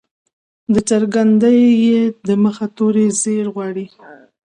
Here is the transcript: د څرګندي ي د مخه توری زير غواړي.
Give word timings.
د 0.73 0.75
څرګندي 0.89 1.59
ي 1.93 1.99
د 2.27 2.29
مخه 2.43 2.65
توری 2.77 3.07
زير 3.21 3.45
غواړي. 3.55 3.85